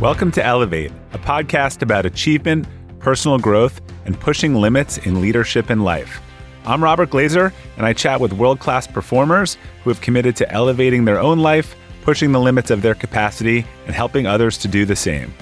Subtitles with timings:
[0.00, 2.66] Welcome to Elevate, a podcast about achievement,
[3.00, 6.22] personal growth, and pushing limits in leadership and life.
[6.64, 11.04] I'm Robert Glazer, and I chat with world class performers who have committed to elevating
[11.04, 14.96] their own life, pushing the limits of their capacity, and helping others to do the
[14.96, 15.34] same.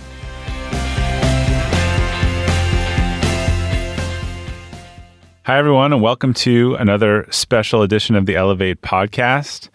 [5.44, 9.68] Hi, everyone, and welcome to another special edition of the Elevate podcast.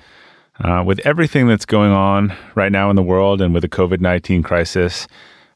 [0.59, 3.99] Uh, with everything that's going on right now in the world and with the COVID
[3.99, 5.07] 19 crisis,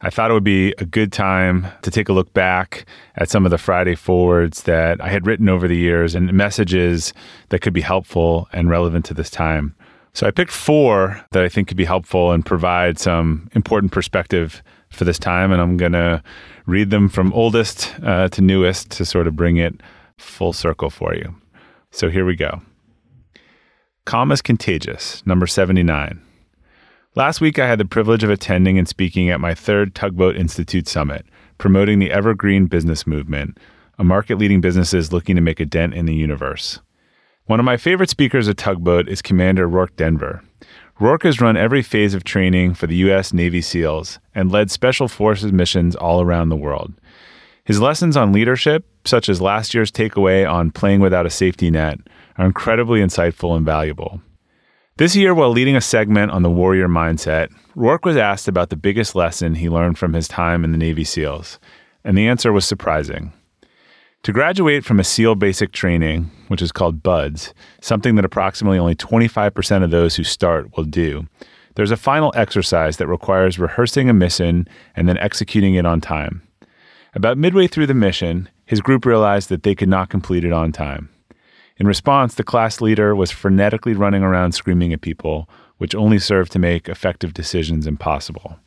[0.02, 2.86] I thought it would be a good time to take a look back
[3.16, 7.14] at some of the Friday forwards that I had written over the years and messages
[7.50, 9.76] that could be helpful and relevant to this time.
[10.14, 14.62] So I picked four that I think could be helpful and provide some important perspective
[14.90, 15.52] for this time.
[15.52, 16.24] And I'm going to
[16.66, 19.82] read them from oldest uh, to newest to sort of bring it
[20.18, 21.36] full circle for you.
[21.92, 22.62] So here we go.
[24.08, 26.22] Calm is Contagious, number 79.
[27.16, 30.88] Last week, I had the privilege of attending and speaking at my third Tugboat Institute
[30.88, 31.26] Summit,
[31.58, 33.58] promoting the Evergreen Business Movement,
[34.00, 36.80] a market leading businesses looking to make a dent in the universe.
[37.48, 40.42] One of my favorite speakers at Tugboat is Commander Rorke Denver.
[41.02, 43.34] Rorke has run every phase of training for the U.S.
[43.34, 46.94] Navy SEALs and led Special Forces missions all around the world.
[47.66, 52.00] His lessons on leadership, such as last year's takeaway on playing without a safety net,
[52.38, 54.22] are incredibly insightful and valuable.
[54.98, 58.76] This year, while leading a segment on the warrior mindset, Rorke was asked about the
[58.76, 61.60] biggest lesson he learned from his time in the Navy SEALs,
[62.04, 63.32] and the answer was surprising.
[64.24, 68.96] To graduate from a SEAL basic training, which is called BUDS, something that approximately only
[68.96, 71.28] 25% of those who start will do,
[71.76, 76.42] there's a final exercise that requires rehearsing a mission and then executing it on time.
[77.14, 80.72] About midway through the mission, his group realized that they could not complete it on
[80.72, 81.10] time.
[81.80, 85.48] In response, the class leader was frenetically running around screaming at people,
[85.78, 88.58] which only served to make effective decisions impossible.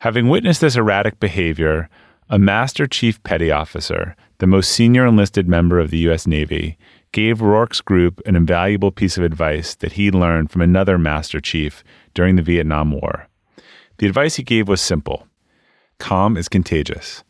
[0.00, 1.88] Having witnessed this erratic behavior,
[2.28, 6.26] a Master Chief Petty Officer, the most senior enlisted member of the U.S.
[6.26, 6.76] Navy,
[7.12, 11.84] gave Rorke's group an invaluable piece of advice that he learned from another Master Chief
[12.12, 13.28] during the Vietnam War.
[13.98, 15.28] The advice he gave was simple
[15.98, 17.22] calm is contagious.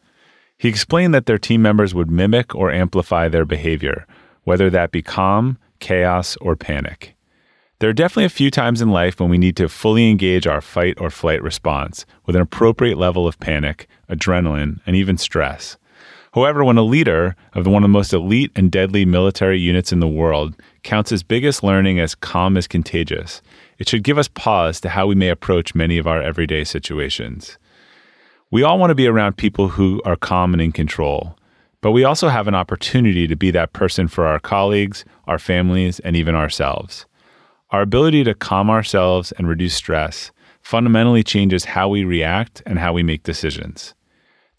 [0.56, 4.06] He explained that their team members would mimic or amplify their behavior,
[4.44, 7.14] whether that be calm, chaos, or panic.
[7.80, 10.60] There are definitely a few times in life when we need to fully engage our
[10.60, 15.76] fight or flight response with an appropriate level of panic, adrenaline, and even stress.
[16.34, 20.00] However, when a leader of one of the most elite and deadly military units in
[20.00, 23.42] the world counts his biggest learning as calm is contagious,
[23.78, 27.58] it should give us pause to how we may approach many of our everyday situations.
[28.50, 31.36] We all want to be around people who are calm and in control,
[31.84, 36.00] but we also have an opportunity to be that person for our colleagues, our families,
[36.00, 37.04] and even ourselves.
[37.72, 40.30] Our ability to calm ourselves and reduce stress
[40.62, 43.92] fundamentally changes how we react and how we make decisions.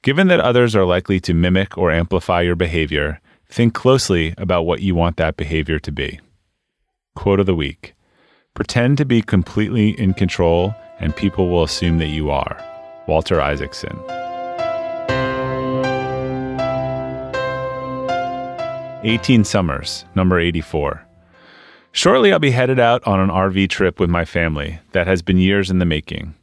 [0.03, 3.19] Given that others are likely to mimic or amplify your behavior,
[3.49, 6.19] think closely about what you want that behavior to be.
[7.15, 7.95] Quote of the week
[8.53, 12.63] Pretend to be completely in control, and people will assume that you are.
[13.07, 13.97] Walter Isaacson.
[19.05, 21.05] 18 Summers, number 84.
[21.91, 25.37] Shortly, I'll be headed out on an RV trip with my family that has been
[25.37, 26.33] years in the making.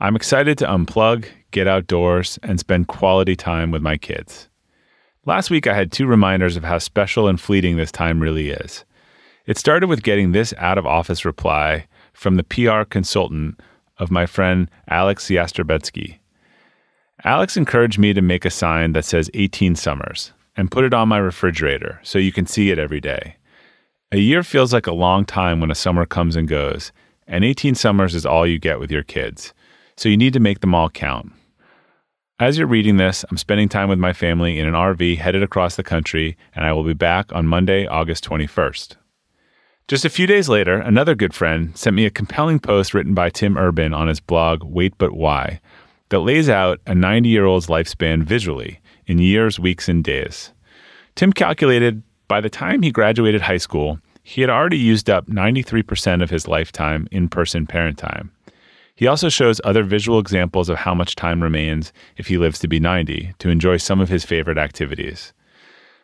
[0.00, 4.50] I'm excited to unplug, get outdoors, and spend quality time with my kids.
[5.24, 8.84] Last week, I had two reminders of how special and fleeting this time really is.
[9.46, 13.58] It started with getting this out of office reply from the PR consultant
[13.96, 16.18] of my friend Alex Yastrzebski.
[17.24, 21.08] Alex encouraged me to make a sign that says 18 Summers and put it on
[21.08, 23.36] my refrigerator so you can see it every day.
[24.12, 26.92] A year feels like a long time when a summer comes and goes,
[27.26, 29.54] and 18 summers is all you get with your kids.
[29.96, 31.32] So you need to make them all count.
[32.38, 35.76] As you're reading this, I'm spending time with my family in an RV headed across
[35.76, 38.96] the country, and I will be back on Monday, August 21st.
[39.88, 43.30] Just a few days later, another good friend sent me a compelling post written by
[43.30, 45.60] Tim Urban on his blog, Wait But Why,
[46.10, 48.79] that lays out a 90 year old's lifespan visually
[49.10, 50.52] in years, weeks, and days.
[51.16, 56.22] Tim calculated by the time he graduated high school, he had already used up 93%
[56.22, 58.30] of his lifetime in person parent time.
[58.94, 62.68] He also shows other visual examples of how much time remains if he lives to
[62.68, 65.32] be 90 to enjoy some of his favorite activities.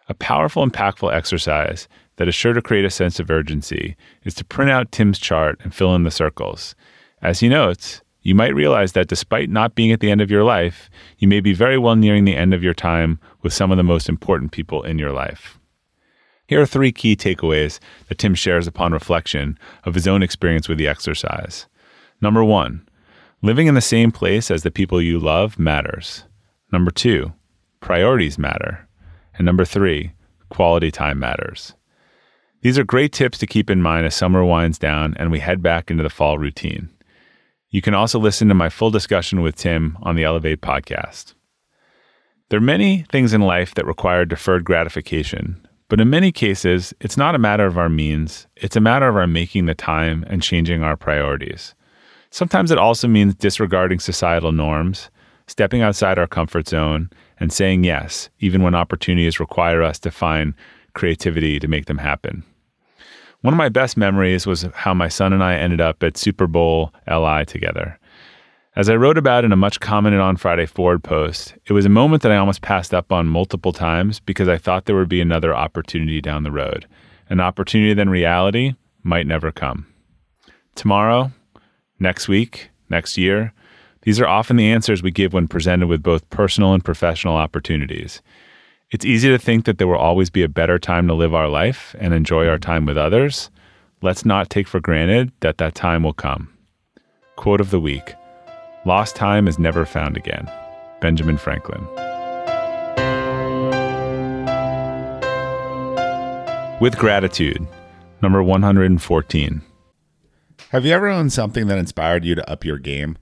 [0.08, 1.86] A powerful, impactful exercise
[2.16, 5.60] that is sure to create a sense of urgency is to print out Tim's chart
[5.62, 6.74] and fill in the circles.
[7.22, 10.44] As he notes, you might realize that despite not being at the end of your
[10.44, 13.76] life, you may be very well nearing the end of your time with some of
[13.76, 15.58] the most important people in your life.
[16.48, 17.78] Here are three key takeaways
[18.08, 21.66] that Tim shares upon reflection of his own experience with the exercise.
[22.20, 22.86] Number one,
[23.42, 26.24] Living in the same place as the people you love matters.
[26.72, 27.32] Number two,
[27.80, 28.88] priorities matter.
[29.34, 30.14] And number three,
[30.48, 31.74] quality time matters.
[32.62, 35.62] These are great tips to keep in mind as summer winds down and we head
[35.62, 36.88] back into the fall routine.
[37.76, 41.34] You can also listen to my full discussion with Tim on the Elevate podcast.
[42.48, 47.18] There are many things in life that require deferred gratification, but in many cases, it's
[47.18, 50.42] not a matter of our means, it's a matter of our making the time and
[50.42, 51.74] changing our priorities.
[52.30, 55.10] Sometimes it also means disregarding societal norms,
[55.46, 60.54] stepping outside our comfort zone, and saying yes, even when opportunities require us to find
[60.94, 62.42] creativity to make them happen.
[63.46, 66.48] One of my best memories was how my son and I ended up at Super
[66.48, 67.96] Bowl LI together.
[68.74, 71.88] As I wrote about in a much commented on Friday Forward post, it was a
[71.88, 75.20] moment that I almost passed up on multiple times because I thought there would be
[75.20, 76.88] another opportunity down the road.
[77.30, 79.86] An opportunity then reality might never come.
[80.74, 81.30] Tomorrow,
[82.00, 83.52] next week, next year,
[84.02, 88.22] these are often the answers we give when presented with both personal and professional opportunities.
[88.92, 91.48] It's easy to think that there will always be a better time to live our
[91.48, 93.50] life and enjoy our time with others.
[94.00, 96.56] Let's not take for granted that that time will come.
[97.34, 98.14] Quote of the week
[98.84, 100.48] Lost time is never found again.
[101.00, 101.84] Benjamin Franklin.
[106.80, 107.66] With gratitude,
[108.22, 109.62] number 114.
[110.68, 113.18] Have you ever owned something that inspired you to up your game?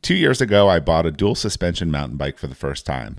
[0.00, 3.18] Two years ago, I bought a dual suspension mountain bike for the first time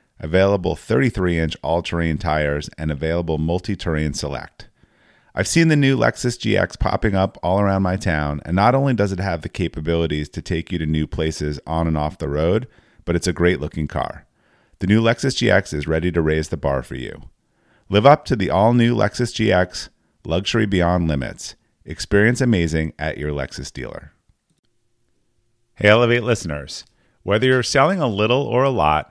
[0.21, 4.69] available 33 inch all terrain tires, and available multi terrain select.
[5.33, 8.93] I've seen the new Lexus GX popping up all around my town, and not only
[8.93, 12.29] does it have the capabilities to take you to new places on and off the
[12.29, 12.67] road,
[13.03, 14.25] but it's a great looking car.
[14.79, 17.23] The new Lexus GX is ready to raise the bar for you.
[17.89, 19.89] Live up to the all new Lexus GX,
[20.25, 21.55] luxury beyond limits.
[21.85, 24.13] Experience amazing at your Lexus dealer.
[25.75, 26.85] Hey, Elevate listeners.
[27.23, 29.10] Whether you're selling a little or a lot,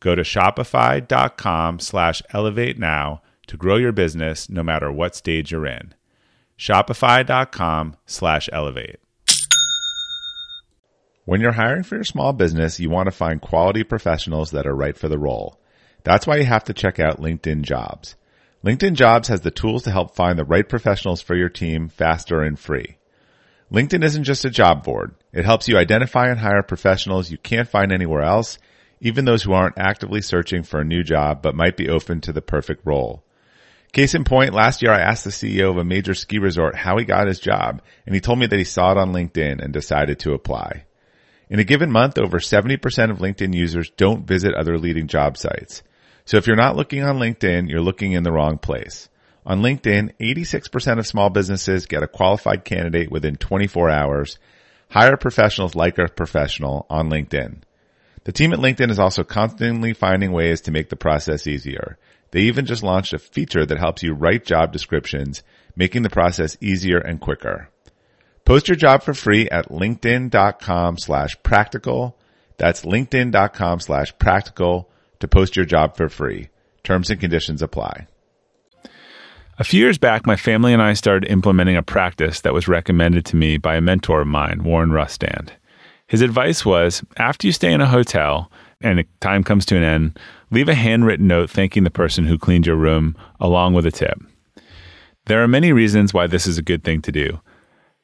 [0.00, 5.66] Go to shopify.com slash elevate now to grow your business no matter what stage you're
[5.66, 5.94] in.
[6.56, 9.00] Shopify.com slash elevate.
[11.24, 14.74] When you're hiring for your small business, you want to find quality professionals that are
[14.74, 15.60] right for the role.
[16.04, 18.16] That's why you have to check out LinkedIn Jobs.
[18.64, 22.42] LinkedIn Jobs has the tools to help find the right professionals for your team faster
[22.42, 22.96] and free.
[23.70, 25.14] LinkedIn isn't just a job board.
[25.32, 28.58] It helps you identify and hire professionals you can't find anywhere else
[29.00, 32.32] even those who aren't actively searching for a new job but might be open to
[32.32, 33.22] the perfect role.
[33.92, 36.98] Case in point, last year I asked the CEO of a major ski resort how
[36.98, 39.72] he got his job, and he told me that he saw it on LinkedIn and
[39.72, 40.84] decided to apply.
[41.48, 45.82] In a given month, over 70% of LinkedIn users don't visit other leading job sites.
[46.26, 49.08] So if you're not looking on LinkedIn, you're looking in the wrong place.
[49.46, 54.38] On LinkedIn, 86% of small businesses get a qualified candidate within 24 hours.
[54.90, 57.62] Hire professionals like a professional on LinkedIn.
[58.28, 61.96] The team at LinkedIn is also constantly finding ways to make the process easier.
[62.30, 65.42] They even just launched a feature that helps you write job descriptions,
[65.74, 67.70] making the process easier and quicker.
[68.44, 72.18] Post your job for free at linkedin.com slash practical.
[72.58, 76.50] That's linkedin.com slash practical to post your job for free.
[76.84, 78.08] Terms and conditions apply.
[79.58, 83.24] A few years back, my family and I started implementing a practice that was recommended
[83.24, 85.52] to me by a mentor of mine, Warren Rustand.
[86.08, 88.50] His advice was after you stay in a hotel,
[88.80, 90.18] and time comes to an end,
[90.50, 94.18] leave a handwritten note thanking the person who cleaned your room along with a tip.
[95.26, 97.40] There are many reasons why this is a good thing to do,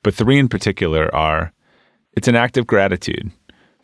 [0.02, 1.52] but three in particular are
[2.12, 3.32] it's an act of gratitude.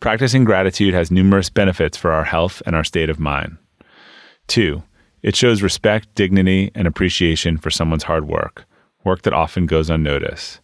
[0.01, 3.57] Practicing gratitude has numerous benefits for our health and our state of mind.
[4.47, 4.83] Two,
[5.23, 8.67] it shows respect, dignity, and appreciation for someone's hard work,
[9.05, 10.61] work that often goes unnoticed.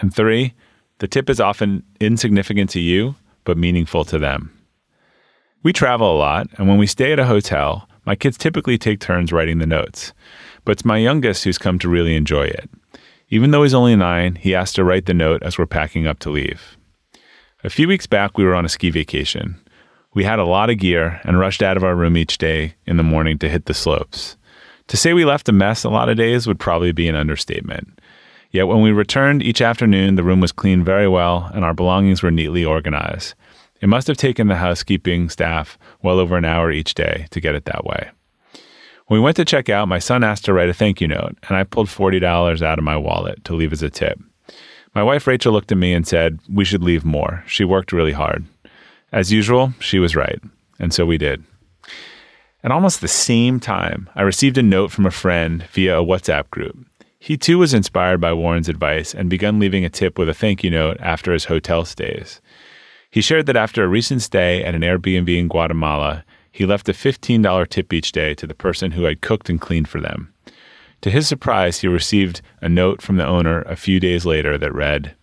[0.00, 0.54] And three,
[1.00, 4.56] the tip is often insignificant to you, but meaningful to them.
[5.62, 9.00] We travel a lot, and when we stay at a hotel, my kids typically take
[9.00, 10.12] turns writing the notes.
[10.64, 12.70] But it's my youngest who's come to really enjoy it.
[13.28, 16.18] Even though he's only nine, he has to write the note as we're packing up
[16.20, 16.76] to leave.
[17.62, 19.56] A few weeks back, we were on a ski vacation.
[20.12, 22.96] We had a lot of gear and rushed out of our room each day in
[22.96, 24.36] the morning to hit the slopes.
[24.88, 27.99] To say we left a mess a lot of days would probably be an understatement.
[28.50, 32.22] Yet when we returned each afternoon, the room was cleaned very well and our belongings
[32.22, 33.34] were neatly organized.
[33.80, 37.54] It must have taken the housekeeping staff well over an hour each day to get
[37.54, 38.10] it that way.
[39.06, 41.36] When we went to check out, my son asked to write a thank you note,
[41.48, 44.20] and I pulled $40 out of my wallet to leave as a tip.
[44.94, 47.42] My wife Rachel looked at me and said, We should leave more.
[47.46, 48.44] She worked really hard.
[49.12, 50.40] As usual, she was right,
[50.78, 51.42] and so we did.
[52.62, 56.50] At almost the same time, I received a note from a friend via a WhatsApp
[56.50, 56.76] group.
[57.22, 60.64] He too was inspired by Warren's advice and began leaving a tip with a thank
[60.64, 62.40] you note after his hotel stays.
[63.10, 66.94] He shared that after a recent stay at an Airbnb in Guatemala, he left a
[66.94, 70.32] $15 tip each day to the person who had cooked and cleaned for them.
[71.02, 74.74] To his surprise, he received a note from the owner a few days later that
[74.74, 75.14] read,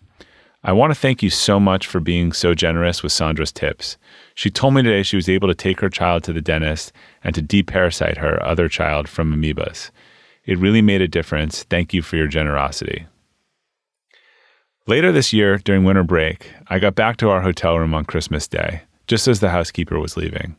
[0.62, 3.96] I want to thank you so much for being so generous with Sandra's tips.
[4.34, 6.92] She told me today she was able to take her child to the dentist
[7.24, 9.90] and to deparasite her other child from amoebas.
[10.48, 11.64] It really made a difference.
[11.64, 13.06] Thank you for your generosity.
[14.86, 18.48] Later this year, during winter break, I got back to our hotel room on Christmas
[18.48, 20.56] Day, just as the housekeeper was leaving.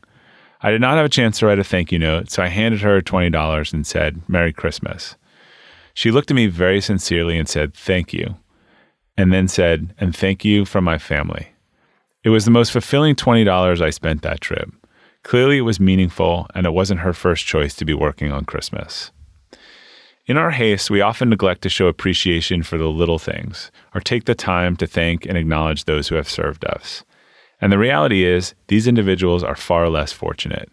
[0.61, 2.81] I did not have a chance to write a thank you note, so I handed
[2.81, 5.15] her $20 and said, Merry Christmas.
[5.95, 8.35] She looked at me very sincerely and said, Thank you,
[9.17, 11.47] and then said, And thank you from my family.
[12.23, 14.69] It was the most fulfilling $20 I spent that trip.
[15.23, 19.09] Clearly, it was meaningful, and it wasn't her first choice to be working on Christmas.
[20.29, 24.25] In our haste, we often neglect to show appreciation for the little things, or take
[24.25, 27.03] the time to thank and acknowledge those who have served us.
[27.59, 30.69] And the reality is, these individuals are far less fortunate.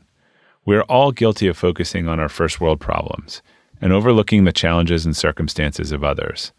[0.66, 3.40] We are all guilty of focusing on our first world problems
[3.80, 6.52] and overlooking the challenges and circumstances of others.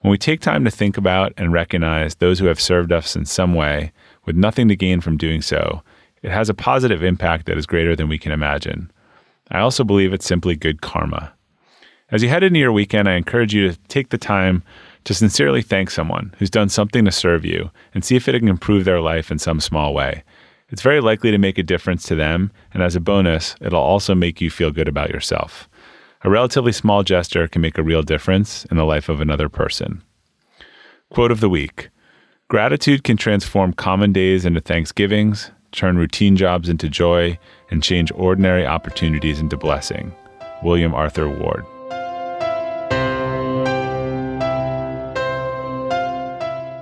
[0.00, 3.24] When we take time to think about and recognize those who have served us in
[3.24, 3.92] some way
[4.26, 5.82] with nothing to gain from doing so,
[6.20, 8.90] it has a positive impact that is greater than we can imagine.
[9.50, 11.32] I also believe it's simply good karma.
[12.08, 14.62] As you head into your weekend, I encourage you to take the time
[15.04, 18.48] to sincerely thank someone who's done something to serve you and see if it can
[18.48, 20.22] improve their life in some small way.
[20.68, 24.14] It's very likely to make a difference to them, and as a bonus, it'll also
[24.14, 25.68] make you feel good about yourself.
[26.22, 30.02] A relatively small gesture can make a real difference in the life of another person.
[31.10, 31.88] Quote of the week
[32.48, 37.36] Gratitude can transform common days into Thanksgivings, turn routine jobs into joy,
[37.70, 40.14] and change ordinary opportunities into blessing.
[40.62, 41.66] William Arthur Ward.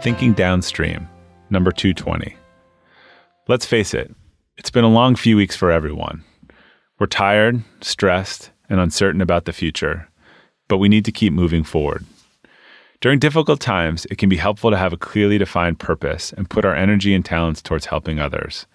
[0.04, 1.08] Thinking Downstream,
[1.48, 2.36] number 220.
[3.48, 4.14] Let's face it,
[4.58, 6.22] it's been a long few weeks for everyone.
[6.98, 10.10] We're tired, stressed, and uncertain about the future,
[10.68, 12.04] but we need to keep moving forward.
[13.00, 16.66] During difficult times, it can be helpful to have a clearly defined purpose and put
[16.66, 18.66] our energy and talents towards helping others.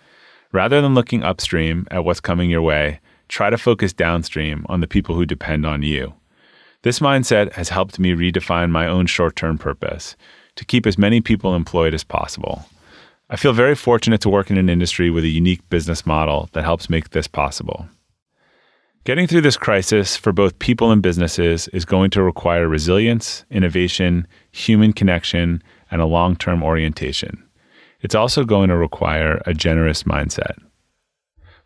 [0.51, 4.87] Rather than looking upstream at what's coming your way, try to focus downstream on the
[4.87, 6.15] people who depend on you.
[6.81, 10.15] This mindset has helped me redefine my own short term purpose
[10.59, 12.65] to keep as many people employed as possible.
[13.29, 16.65] I feel very fortunate to work in an industry with a unique business model that
[16.65, 17.87] helps make this possible.
[19.05, 24.27] Getting through this crisis for both people and businesses is going to require resilience, innovation,
[24.51, 27.41] human connection, and a long term orientation.
[28.01, 30.57] It's also going to require a generous mindset.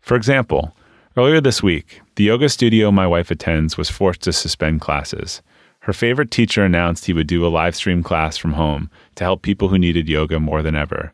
[0.02, 0.76] For example,
[1.16, 5.42] earlier this week, the yoga studio my wife attends was forced to suspend classes.
[5.84, 9.42] Her favorite teacher announced he would do a live stream class from home to help
[9.42, 11.12] people who needed yoga more than ever.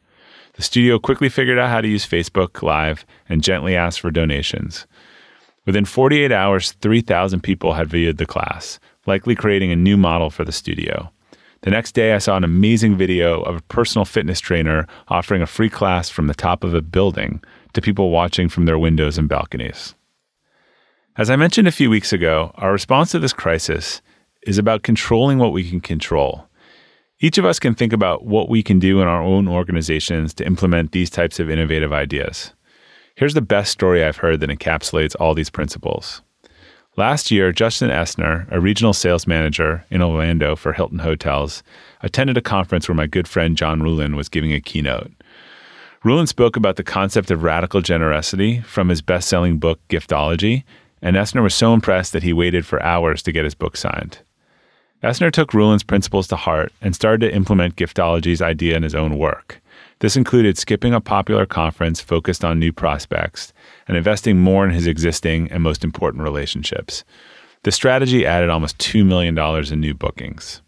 [0.53, 4.87] The studio quickly figured out how to use Facebook Live and gently asked for donations.
[5.67, 10.45] Within 48 hours, 3,000 people had viewed the class, likely creating a new model for
[10.45, 11.11] the studio.
[11.63, 15.49] The next day, I saw an amazing video of a personal fitness trainer offering a
[15.49, 19.29] free class from the top of a building to people watching from their windows and
[19.29, 19.97] balconies.
[21.17, 24.01] As I mentioned a few weeks ago, our response to this crisis
[24.43, 26.47] is about controlling what we can control.
[27.19, 30.47] Each of us can think about what we can do in our own organizations to
[30.47, 32.53] implement these types of innovative ideas.
[33.15, 36.23] Here's the best story I've heard that encapsulates all these principles.
[36.97, 41.63] Last year, Justin Essner, a regional sales manager in Orlando for Hilton Hotels,
[42.03, 45.13] attended a conference where my good friend John Ruhlin was giving a keynote.
[46.03, 50.65] Ruhlin spoke about the concept of radical generosity from his best selling book, Giftology,
[51.03, 54.19] and Essner was so impressed that he waited for hours to get his book signed.
[55.03, 59.17] Essner took Ruhlin's principles to heart and started to implement Giftology's idea in his own
[59.17, 59.63] work.
[60.01, 63.55] This included skipping a popular conference focused on new prospects
[63.89, 67.05] and investing more in his existing and most important relationships.
[67.63, 69.39] The strategy added almost $2 million
[69.73, 70.61] in new bookings.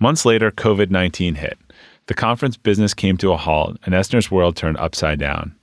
[0.00, 1.58] Months later, COVID 19 hit.
[2.06, 5.54] The conference business came to a halt, and Essner's world turned upside down.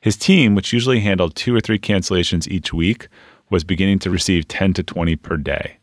[0.00, 3.08] His team, which usually handled two or three cancellations each week,
[3.50, 5.79] was beginning to receive 10 to 20 per day.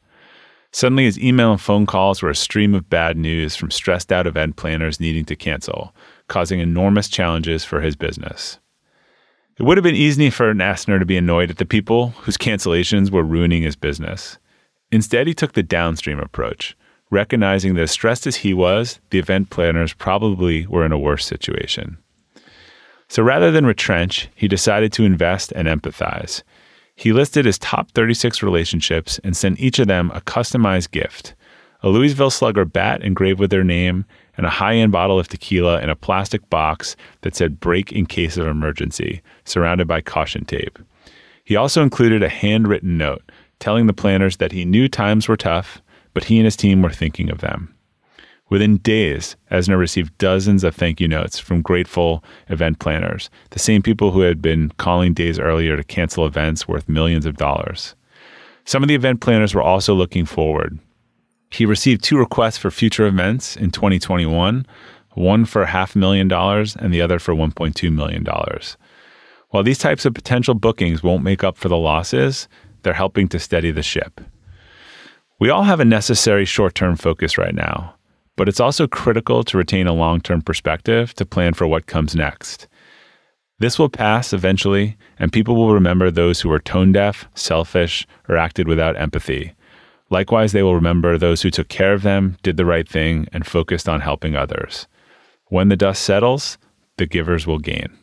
[0.71, 4.27] Suddenly, his email and phone calls were a stream of bad news from stressed out
[4.27, 5.95] event planners needing to cancel,
[6.27, 8.59] causing enormous challenges for his business.
[9.57, 13.09] It would have been easy for Essner to be annoyed at the people whose cancellations
[13.09, 14.37] were ruining his business.
[14.91, 16.77] Instead, he took the downstream approach,
[17.09, 21.25] recognizing that as stressed as he was, the event planners probably were in a worse
[21.25, 21.97] situation.
[23.07, 26.43] So rather than retrench, he decided to invest and empathize.
[26.97, 31.33] He listed his top 36 relationships and sent each of them a customized gift
[31.83, 35.81] a Louisville Slugger bat engraved with their name, and a high end bottle of tequila
[35.81, 40.79] in a plastic box that said break in case of emergency, surrounded by caution tape.
[41.43, 43.23] He also included a handwritten note
[43.59, 45.81] telling the planners that he knew times were tough,
[46.13, 47.73] but he and his team were thinking of them.
[48.49, 53.81] Within days, Essner received dozens of thank you notes from grateful event planners, the same
[53.81, 57.95] people who had been calling days earlier to cancel events worth millions of dollars.
[58.63, 60.79] Some of the event planners were also looking forward,
[61.49, 64.65] he received two requests for future events in 2021,
[65.13, 68.25] one for half a million dollars and the other for $1.2 million.
[69.49, 72.47] While these types of potential bookings won't make up for the losses,
[72.83, 74.21] they're helping to steady the ship.
[75.39, 77.95] We all have a necessary short term focus right now,
[78.37, 82.15] but it's also critical to retain a long term perspective to plan for what comes
[82.15, 82.67] next.
[83.59, 88.37] This will pass eventually, and people will remember those who were tone deaf, selfish, or
[88.37, 89.53] acted without empathy.
[90.09, 93.45] Likewise, they will remember those who took care of them, did the right thing, and
[93.45, 94.87] focused on helping others.
[95.47, 96.57] When the dust settles,
[96.97, 97.97] the givers will gain.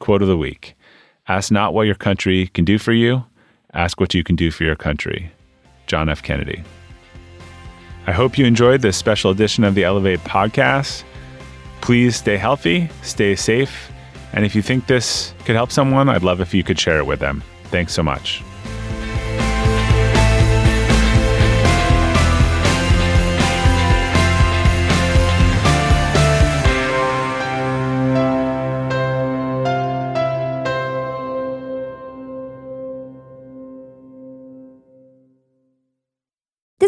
[0.00, 0.74] Quote of the week
[1.28, 3.24] Ask not what your country can do for you,
[3.72, 5.30] ask what you can do for your country.
[5.86, 6.22] John F.
[6.22, 6.64] Kennedy.
[8.10, 11.04] I hope you enjoyed this special edition of the Elevate podcast.
[11.80, 13.92] Please stay healthy, stay safe,
[14.32, 17.06] and if you think this could help someone, I'd love if you could share it
[17.06, 17.40] with them.
[17.66, 18.42] Thanks so much.